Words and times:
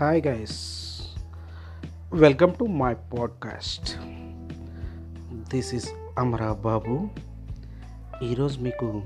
Hi 0.00 0.22
guys 0.26 0.58
welcome 2.12 2.54
to 2.54 2.64
my 2.64 2.94
podcast 2.94 3.96
this 5.32 5.74
is 5.74 5.88
Amara 6.18 6.52
Babu 6.52 7.08
ఈరోజు 8.22 8.60
మీకు 8.60 9.02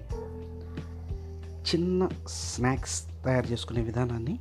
చిన్న 1.43 2.09
snacks 2.27 3.25
తయారు 3.25 3.47
చేసుకునే 3.47 3.83
విధానాన్ని 3.83 4.39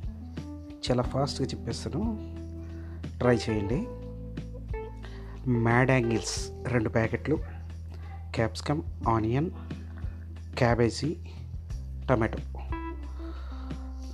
చాలా 0.90 1.02
ఫాస్ట్గా 1.02 1.48
చెప్పేస్తాను. 1.48 2.18
ట్రై 3.18 3.38
చేయండి. 3.50 3.86
మ్యాడ్ 5.50 5.90
యాంగిల్స్ 5.90 6.50
రెండు 6.66 6.88
ప్యాకెట్లు. 6.88 7.38
క్యాప్సికమ్ 8.34 8.82
ఆనియన్ 9.08 9.50
క్యాబేజీ 10.58 11.16
టమాటో 12.10 12.38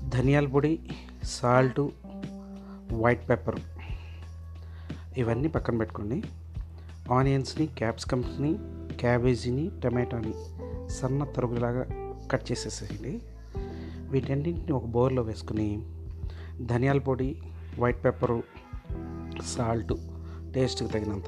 ధనియాల 0.08 0.46
పొడి 0.46 0.78
సాల్టు 1.24 1.92
వైట్ 2.92 3.28
పెప్పర్ 3.28 3.60
ఇవన్నీ 5.18 5.48
పక్కన 5.48 5.78
పెట్టుకోండి. 5.78 6.22
ఆనియన్స్ని 7.12 7.66
క్యాప్సికమ్స్ని 7.66 8.58
క్యాబేజీని 8.96 9.70
టమాటాని 9.84 10.34
సన్న 10.88 11.24
తరుగులాగా 11.24 11.86
కట్ 12.30 12.52
చేసేసేయండి. 12.52 13.22
వీటన్నింటిని 14.10 14.72
ఒక 14.72 14.84
బౌల్లో 14.84 15.22
వేసుకుని 15.22 15.82
ధనియాల 16.66 16.98
పొడి 16.98 17.42
వైట్ 17.78 18.04
పెప్పరు 18.04 18.42
సాల్ట్ 19.44 19.92
టేస్ట్కి 20.54 20.88
తగినంత 20.88 21.24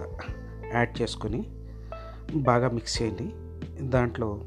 యాడ్ 0.75 1.03
చేసుకొని 1.03 1.47
బాగా 2.37 2.71
మిక్స్ 2.71 3.03
చేయండి. 3.03 3.33
దాంట్లో 3.89 4.45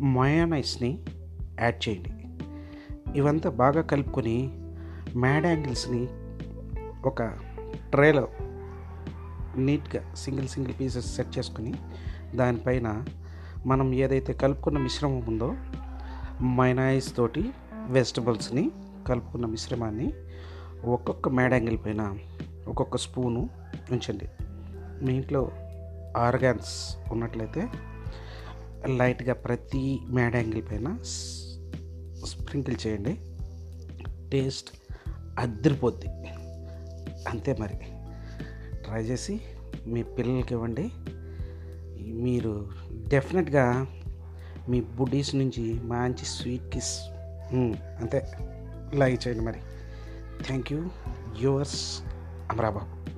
మయోనైస్ని 0.00 1.04
యాడ్ 1.60 1.88
చేయండి. 1.88 2.10
ఇవంతా 3.18 3.50
బాగా 3.50 3.80
కలుపుకొని 3.80 4.50
మ్యాడ్ 5.16 5.46
యాంగిల్స్ని 5.46 6.25
ఒక 7.06 7.22
ట్రేలో 7.90 8.28
నీట్గా 9.56 10.14
సింగిల్ 10.14 10.48
సింగిల్ 10.48 10.74
పీసెస్ 10.80 11.16
సెట్ 11.16 11.38
చేసుకుని 11.38 11.74
దానిపైన 12.34 13.04
మనం 13.66 13.94
ఏదైతే 13.94 14.32
కలుపుకున్న 14.32 14.78
మిశ్రమం 14.78 15.26
ఉందో 15.26 15.54
మైనాయిస్ 16.42 17.16
తోటి 17.16 17.52
వెజిటబుల్స్ని 17.74 18.70
కలుపుకున్న 19.08 19.46
మిశ్రమాన్ని 19.46 20.12
ఒక్కొక్క 20.84 21.28
మేడాంగిల్ 21.28 21.78
పైన 21.86 22.18
ఒక్కొక్క 22.68 22.96
స్పూను 22.96 23.50
ఉంచండి. 23.90 24.28
మీ 25.04 25.14
ఇంట్లో 25.14 25.50
ఆర్గాన్స్ 26.16 26.96
ఉన్నట్లయితే 27.12 27.68
లైట్గా 28.86 29.34
ప్రతి 29.34 30.00
మేడాంగిల్ 30.08 30.62
పైన 30.70 30.98
స్ప్రింకిల్ 32.24 32.76
చేయండి. 32.86 33.20
టేస్ట్ 34.30 34.70
అద్దరిపోద్ది 35.38 36.08
అంతే 37.28 37.56
మరి. 37.60 37.76
ట్రై 38.84 39.02
చేసి 39.02 39.40
మీ 39.86 40.02
పిల్లలకి 40.02 40.54
ఇవ్వండి 40.54 40.90
మీరు 42.22 42.70
డెఫినెట్గా 43.08 43.86
మీ 44.68 44.80
బుడ్డీస్ 44.80 45.34
నుంచి 45.34 45.80
మంచి 45.82 46.24
స్వీట్ 46.24 46.68
కిస్ 46.68 47.00
అంతే. 48.00 48.32
లైక్ 48.94 49.28
చేయండి 49.28 49.44
మరి. 49.44 49.60
Thank 50.46 50.72
you 50.72 50.88
yours 51.40 52.02
Amarababu. 52.50 53.15